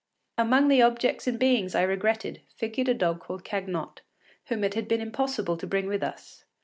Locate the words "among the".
0.35-0.81